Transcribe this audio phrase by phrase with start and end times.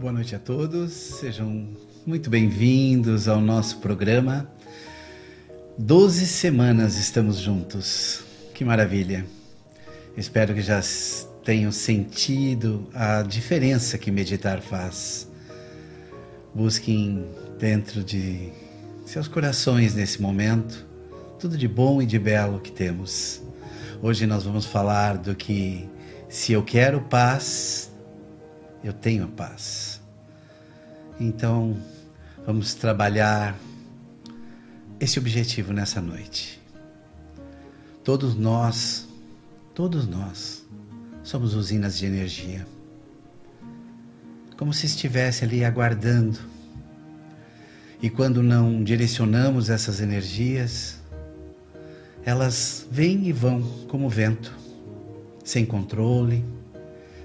[0.00, 4.50] Boa noite a todos, sejam muito bem-vindos ao nosso programa.
[5.76, 8.22] Doze semanas estamos juntos,
[8.54, 9.26] que maravilha!
[10.16, 10.80] Espero que já
[11.44, 15.28] tenham sentido a diferença que meditar faz.
[16.54, 17.26] Busquem
[17.58, 18.50] dentro de
[19.04, 20.86] seus corações nesse momento
[21.38, 23.42] tudo de bom e de belo que temos.
[24.00, 25.86] Hoje nós vamos falar do que
[26.26, 27.89] se eu quero paz,
[28.82, 30.00] eu tenho a paz.
[31.18, 31.76] Então,
[32.46, 33.58] vamos trabalhar
[34.98, 36.60] esse objetivo nessa noite.
[38.02, 39.06] Todos nós,
[39.74, 40.64] todos nós,
[41.22, 42.66] somos usinas de energia.
[44.56, 46.38] Como se estivesse ali aguardando.
[48.02, 50.98] E quando não direcionamos essas energias,
[52.24, 54.54] elas vêm e vão como vento,
[55.44, 56.44] sem controle,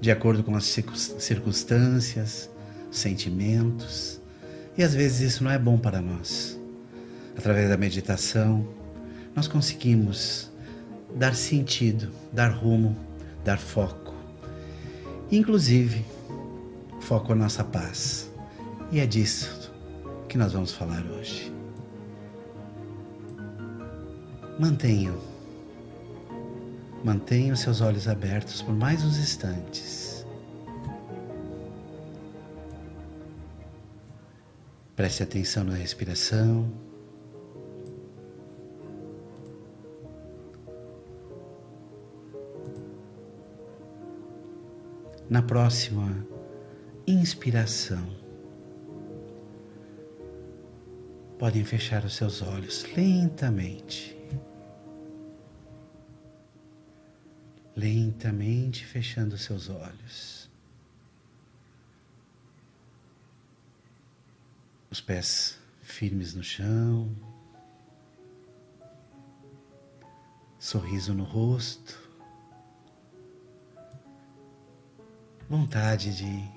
[0.00, 2.48] de acordo com as circunstâncias,
[2.90, 4.20] sentimentos,
[4.76, 6.58] e às vezes isso não é bom para nós.
[7.36, 8.66] Através da meditação,
[9.34, 10.50] nós conseguimos
[11.14, 12.96] dar sentido, dar rumo,
[13.44, 14.14] dar foco.
[15.30, 16.04] Inclusive,
[17.00, 18.30] foco à nossa paz.
[18.90, 19.72] E é disso
[20.28, 21.52] que nós vamos falar hoje.
[24.58, 25.37] Mantenham.
[27.04, 30.26] Mantenham seus olhos abertos por mais uns instantes.
[34.96, 36.68] Preste atenção na respiração.
[45.30, 46.26] Na próxima
[47.06, 48.04] inspiração,
[51.38, 54.17] podem fechar os seus olhos lentamente.
[57.78, 60.50] Lentamente fechando seus olhos.
[64.90, 67.14] Os pés firmes no chão,
[70.58, 72.10] sorriso no rosto,
[75.48, 76.50] vontade de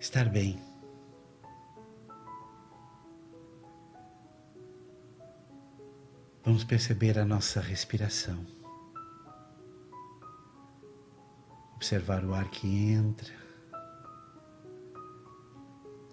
[0.00, 0.58] estar bem.
[6.42, 8.65] Vamos perceber a nossa respiração.
[11.86, 13.32] Observar o ar que entra.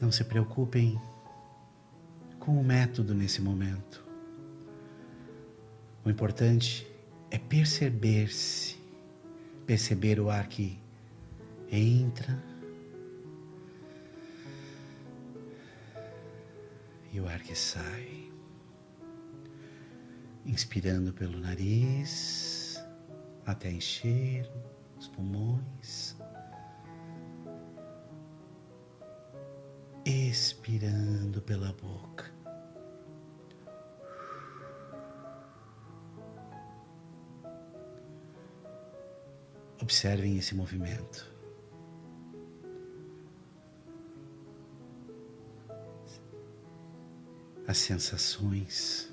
[0.00, 1.00] Não se preocupem
[2.40, 4.04] com o método nesse momento.
[6.04, 6.84] O importante
[7.30, 8.78] é perceber-se,
[9.64, 10.76] perceber o ar que
[11.70, 12.42] entra
[17.12, 18.28] e o ar que sai.
[20.44, 22.82] Inspirando pelo nariz
[23.46, 24.50] até encher
[25.00, 26.14] os pulmões,
[30.04, 32.30] expirando pela boca.
[39.80, 41.26] Observem esse movimento.
[47.66, 49.09] As sensações.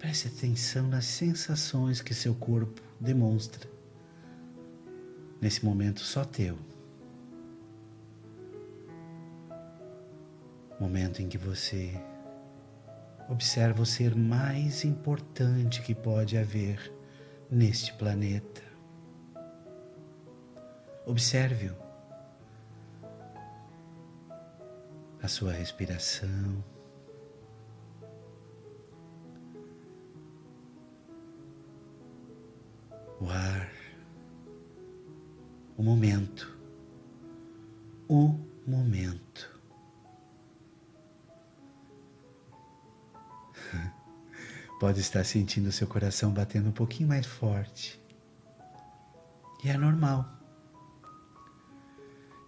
[0.00, 3.68] Preste atenção nas sensações que seu corpo demonstra.
[5.38, 6.58] Nesse momento só teu.
[10.80, 11.92] Momento em que você
[13.28, 16.90] observa o ser mais importante que pode haver
[17.50, 18.62] neste planeta.
[21.04, 21.76] Observe-o.
[25.22, 26.64] A sua respiração.
[33.20, 33.70] O ar,
[35.76, 36.58] o momento,
[38.08, 38.34] o
[38.66, 39.60] momento.
[44.80, 48.00] Pode estar sentindo seu coração batendo um pouquinho mais forte.
[49.62, 50.26] E é normal.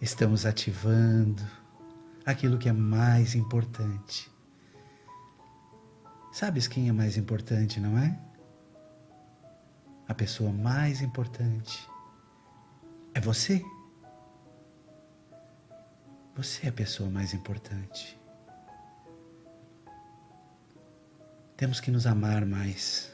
[0.01, 1.43] Estamos ativando
[2.25, 4.33] aquilo que é mais importante.
[6.33, 8.32] Sabes quem é mais importante, não é?
[10.09, 11.89] A pessoa mais importante
[13.15, 13.65] é você.
[16.35, 18.19] Você é a pessoa mais importante.
[21.57, 23.13] Temos que nos amar mais.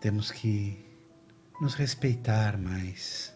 [0.00, 0.84] Temos que
[1.60, 3.32] nos respeitar mais.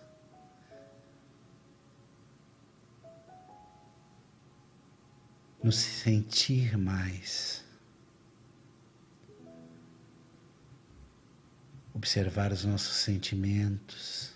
[5.63, 7.64] Nos sentir mais.
[11.95, 14.35] Observar os nossos sentimentos,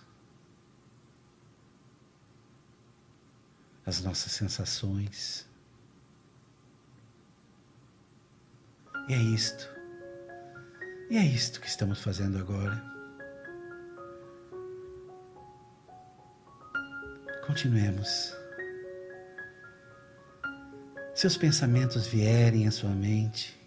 [3.85, 5.45] as nossas sensações.
[9.09, 9.69] E é isto.
[11.11, 12.83] E é isto que estamos fazendo agora.
[17.47, 18.37] Continuemos.
[21.15, 23.59] Seus pensamentos vierem à sua mente,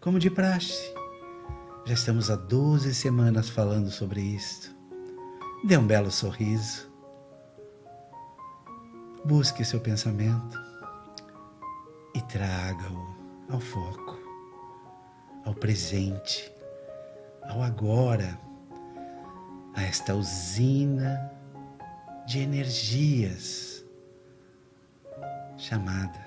[0.00, 0.99] como de praxe.
[1.90, 4.72] Já estamos há 12 semanas falando sobre isto.
[5.64, 6.88] Dê um belo sorriso.
[9.24, 10.56] Busque seu pensamento
[12.14, 14.20] e traga-o ao foco,
[15.44, 16.52] ao presente,
[17.48, 18.38] ao agora,
[19.74, 21.18] a esta usina
[22.24, 23.84] de energias
[25.56, 26.24] chamada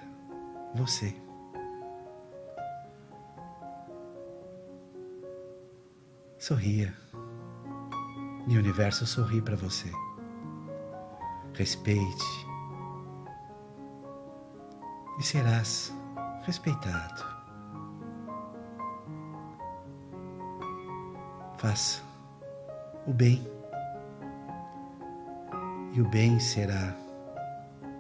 [0.76, 1.16] você.
[6.44, 6.94] Sorria.
[8.50, 9.90] E o universo sorri para você.
[11.54, 12.46] Respeite.
[15.18, 15.96] E serás
[16.42, 17.24] respeitado.
[21.60, 22.04] Faça
[23.08, 23.42] o bem
[25.94, 26.94] e o bem será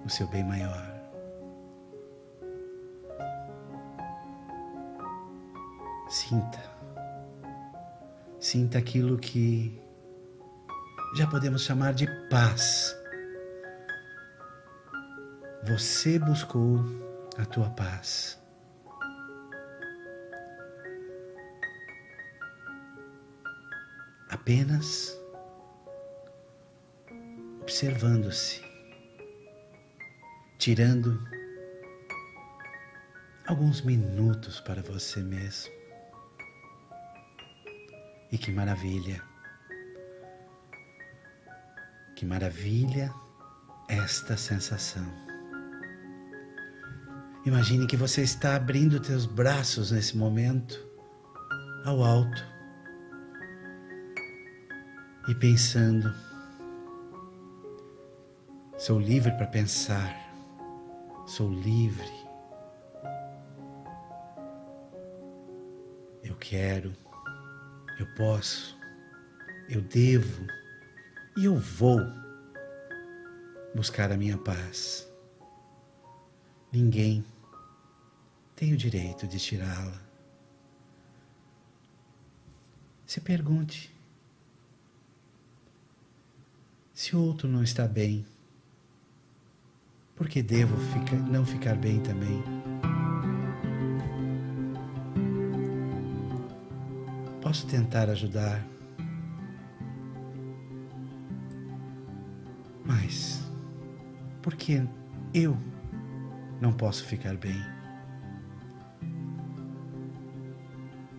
[0.05, 0.83] o seu bem maior.
[6.09, 6.61] Sinta,
[8.53, 9.81] sinta aquilo que
[11.15, 12.95] já podemos chamar de paz.
[15.63, 16.85] Você buscou
[17.35, 18.39] a tua paz.
[24.29, 25.17] Apenas
[27.59, 28.61] observando-se,
[30.59, 31.19] tirando
[33.47, 35.82] alguns minutos para você mesmo.
[38.33, 39.21] E que maravilha!
[42.15, 43.13] Que maravilha
[43.87, 45.05] esta sensação.
[47.45, 50.83] Imagine que você está abrindo teus braços nesse momento
[51.85, 52.43] ao alto
[55.27, 56.11] e pensando
[58.77, 60.13] Sou livre para pensar.
[61.25, 62.11] Sou livre.
[66.23, 66.93] Eu quero.
[67.99, 68.77] Eu posso.
[69.69, 70.45] Eu devo.
[71.37, 71.99] E eu vou
[73.75, 75.07] buscar a minha paz.
[76.71, 77.23] Ninguém
[78.55, 80.01] tem o direito de tirá-la.
[83.05, 83.93] Se pergunte:
[86.93, 88.25] se o outro não está bem,
[90.15, 92.41] porque devo ficar, não ficar bem também.
[97.43, 98.65] Posso tentar ajudar,
[102.85, 103.43] mas
[104.41, 104.81] por que
[105.33, 105.57] eu
[106.61, 107.61] não posso ficar bem?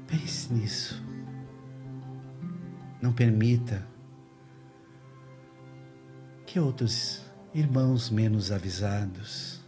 [0.07, 1.05] Pense nisso.
[3.03, 3.87] Não permita
[6.47, 7.23] que outros
[7.53, 9.63] irmãos menos avisados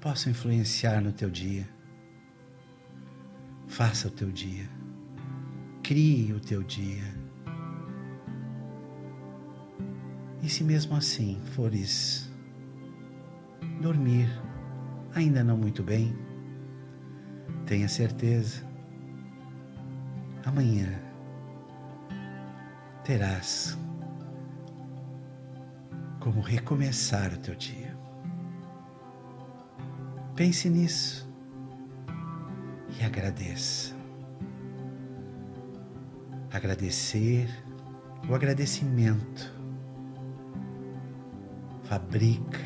[0.00, 1.68] possam influenciar no teu dia.
[3.68, 4.68] Faça o teu dia.
[5.84, 7.04] Crie o teu dia.
[10.42, 12.32] E se mesmo assim fores
[13.82, 14.26] dormir
[15.14, 16.16] ainda não muito bem,
[17.66, 18.66] tenha certeza,
[20.46, 20.88] amanhã
[23.04, 23.78] terás
[26.18, 27.94] como recomeçar o teu dia.
[30.34, 31.30] Pense nisso
[32.98, 33.93] e agradeça.
[36.54, 37.48] Agradecer,
[38.28, 39.52] o agradecimento
[41.82, 42.60] fabrica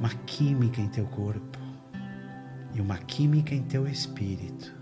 [0.00, 1.58] uma química em teu corpo
[2.74, 4.74] e uma química em teu espírito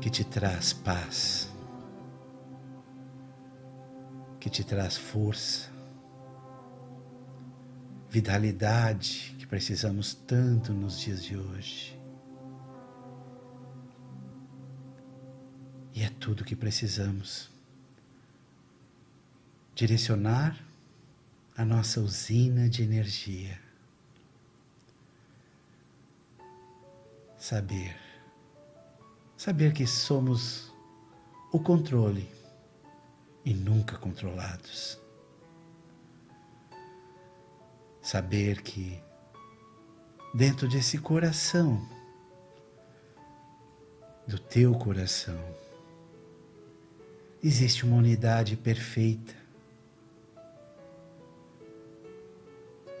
[0.00, 1.52] que te traz paz
[4.44, 5.70] que te traz força,
[8.10, 11.93] vitalidade que precisamos tanto nos dias de hoje.
[16.24, 17.50] Tudo o que precisamos.
[19.74, 20.58] Direcionar
[21.54, 23.60] a nossa usina de energia.
[27.36, 27.94] Saber.
[29.36, 30.72] Saber que somos
[31.52, 32.26] o controle
[33.44, 34.98] e nunca controlados.
[38.00, 38.98] Saber que
[40.34, 41.86] dentro desse coração
[44.26, 45.63] do teu coração.
[47.46, 49.34] Existe uma unidade perfeita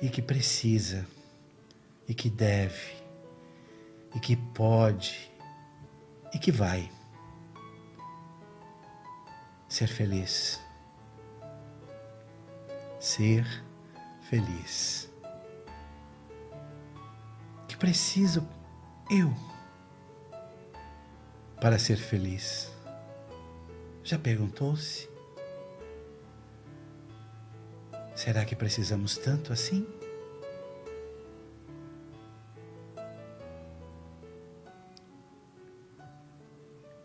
[0.02, 1.06] e que precisa,
[2.06, 2.92] e que deve,
[4.14, 5.32] e que pode,
[6.34, 6.92] e que vai
[9.66, 10.60] ser feliz.
[13.00, 13.46] Ser
[14.28, 15.10] feliz.
[17.66, 18.46] Que preciso
[19.10, 19.34] eu
[21.62, 22.73] para ser feliz?
[24.04, 25.08] Já perguntou-se?
[28.14, 29.88] Será que precisamos tanto assim?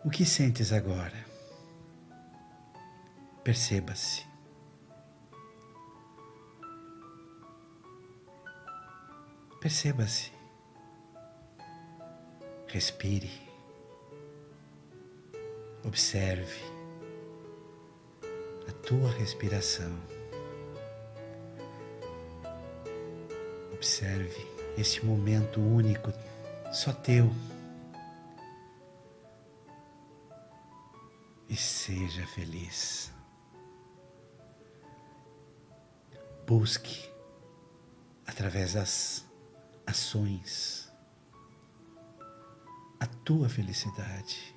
[0.04, 1.24] O que sentes agora?
[3.42, 4.26] Perceba-se.
[9.58, 10.32] Perceba-se.
[12.68, 13.48] Respire.
[15.82, 16.79] Observe
[18.86, 19.92] tua respiração.
[23.72, 24.46] Observe
[24.76, 26.12] este momento único,
[26.72, 27.30] só teu.
[31.48, 33.12] E seja feliz.
[36.46, 37.10] Busque
[38.26, 39.24] através das
[39.86, 40.90] ações
[43.00, 44.54] a tua felicidade.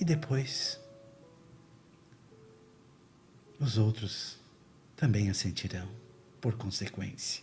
[0.00, 0.80] E depois,
[3.58, 4.38] os outros
[4.96, 5.88] também a sentirão
[6.40, 7.42] por consequência.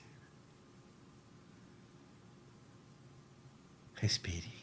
[3.96, 4.54] Respire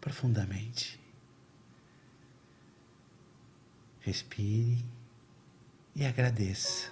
[0.00, 1.00] profundamente.
[4.00, 4.84] Respire
[5.94, 6.90] e agradeça.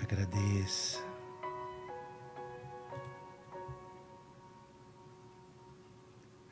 [0.00, 0.98] Agradeça.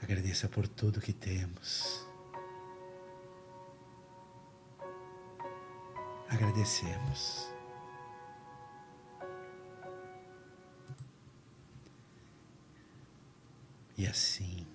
[0.02, 2.09] Agradeça por tudo que temos.
[6.40, 7.52] Agradecemos.
[13.98, 14.66] E assim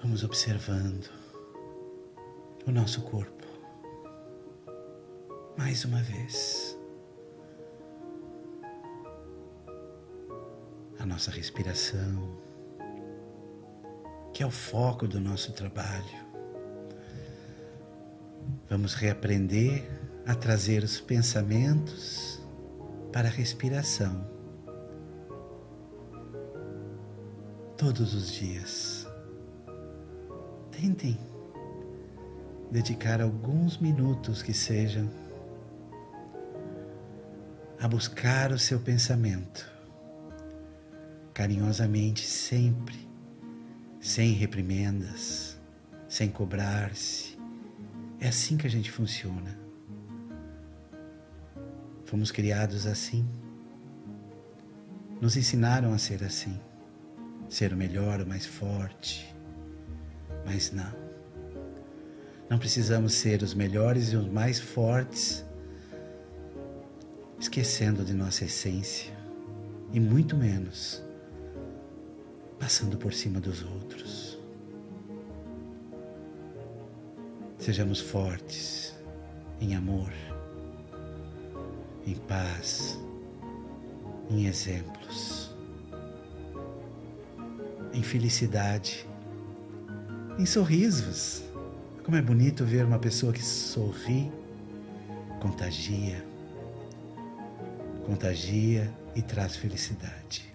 [0.00, 1.10] Vamos observando
[2.66, 3.46] o nosso corpo.
[5.58, 6.78] Mais uma vez.
[10.98, 12.47] A nossa respiração,
[14.38, 16.24] que é o foco do nosso trabalho.
[18.70, 19.90] Vamos reaprender
[20.24, 22.40] a trazer os pensamentos
[23.12, 24.24] para a respiração
[27.76, 29.08] todos os dias.
[30.70, 31.18] Tentem
[32.70, 35.10] dedicar alguns minutos que sejam
[37.80, 39.68] a buscar o seu pensamento,
[41.34, 43.07] carinhosamente, sempre,
[44.08, 45.58] sem reprimendas,
[46.08, 47.38] sem cobrar-se.
[48.18, 49.58] É assim que a gente funciona.
[52.06, 53.28] Fomos criados assim.
[55.20, 56.58] Nos ensinaram a ser assim,
[57.50, 59.36] ser o melhor, o mais forte
[60.46, 60.90] mas não.
[62.48, 65.44] Não precisamos ser os melhores e os mais fortes,
[67.38, 69.12] esquecendo de nossa essência,
[69.92, 71.06] e muito menos
[72.58, 74.38] passando por cima dos outros.
[77.58, 78.94] Sejamos fortes
[79.60, 80.12] em amor,
[82.06, 82.98] em paz,
[84.30, 85.54] em exemplos,
[87.92, 89.06] em felicidade
[90.38, 91.42] em sorrisos.
[92.04, 94.32] Como é bonito ver uma pessoa que sorri,
[95.40, 96.24] contagia,
[98.06, 100.47] contagia e traz felicidade.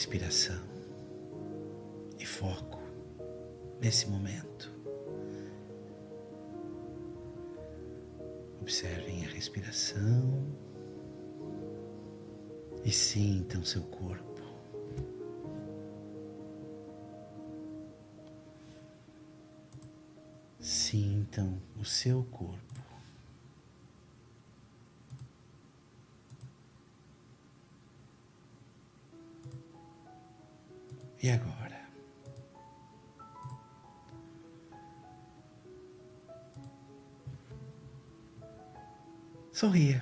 [0.00, 0.62] Respiração
[2.18, 2.80] e foco
[3.82, 4.72] nesse momento.
[8.62, 10.56] Observem a respiração
[12.82, 14.40] e sintam seu corpo.
[20.58, 22.69] Sintam o seu corpo.
[31.22, 31.78] E agora?
[39.52, 40.00] Sorria.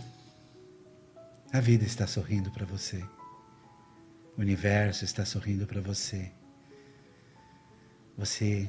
[1.53, 3.03] A vida está sorrindo para você.
[4.37, 6.31] O universo está sorrindo para você.
[8.17, 8.69] Você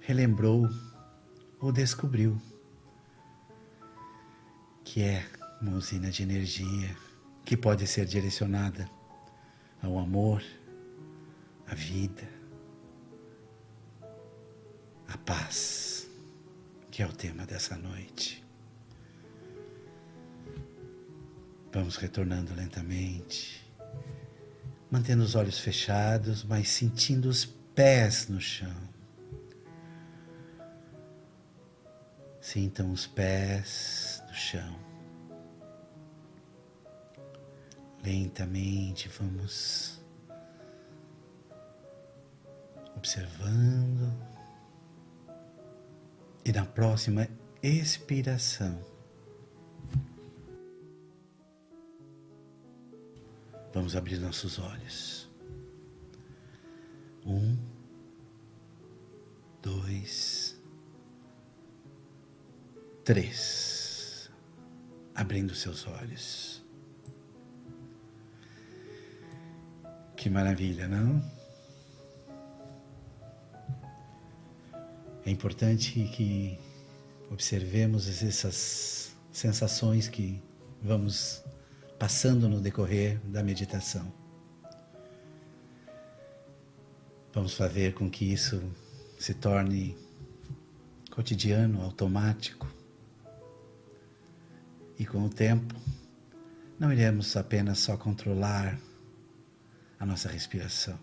[0.00, 0.68] relembrou
[1.60, 2.40] ou descobriu
[4.82, 5.24] que é
[5.62, 6.96] uma usina de energia
[7.44, 8.90] que pode ser direcionada
[9.80, 10.42] ao amor,
[11.66, 12.28] à vida,
[15.08, 16.08] à paz,
[16.90, 18.44] que é o tema dessa noite.
[21.72, 23.68] Vamos retornando lentamente,
[24.90, 28.94] mantendo os olhos fechados, mas sentindo os pés no chão.
[32.40, 34.78] Sintam os pés no chão.
[38.04, 39.93] Lentamente vamos
[43.04, 44.10] observando.
[46.42, 47.28] E na próxima
[47.62, 48.82] expiração,
[53.74, 55.30] vamos abrir nossos olhos.
[57.26, 57.58] Um,
[59.62, 60.58] dois,
[63.04, 64.30] três.
[65.14, 66.64] Abrindo seus olhos.
[70.16, 71.43] Que maravilha, não?
[75.26, 76.58] É importante que
[77.30, 80.42] observemos essas sensações que
[80.82, 81.42] vamos
[81.98, 84.12] passando no decorrer da meditação.
[87.32, 88.62] Vamos fazer com que isso
[89.18, 89.96] se torne
[91.10, 92.68] cotidiano, automático.
[94.98, 95.74] E com o tempo,
[96.78, 98.78] não iremos apenas só controlar
[99.98, 100.98] a nossa respiração,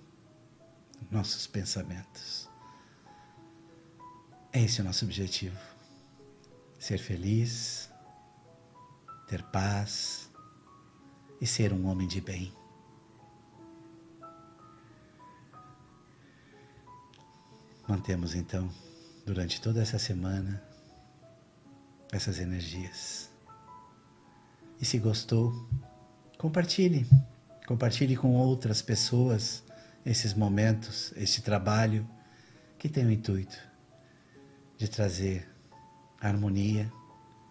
[1.10, 2.51] nossos pensamentos.
[4.54, 5.58] É esse o nosso objetivo.
[6.78, 7.90] Ser feliz,
[9.28, 10.30] ter paz
[11.40, 12.52] e ser um homem de bem.
[17.88, 18.70] Mantemos então,
[19.26, 20.62] durante toda essa semana,
[22.12, 23.30] essas energias.
[24.82, 25.54] E se gostou,
[26.38, 27.08] compartilhe.
[27.66, 29.64] Compartilhe com outras pessoas
[30.06, 32.06] esses momentos, este trabalho
[32.78, 33.71] que tem o intuito
[34.82, 35.48] de trazer
[36.20, 36.92] a harmonia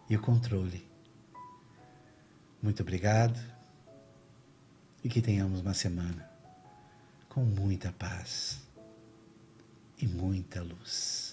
[0.08, 0.84] e o controle.
[2.60, 3.38] Muito obrigado
[5.04, 6.28] e que tenhamos uma semana
[7.28, 8.60] com muita paz
[9.96, 11.29] e muita luz.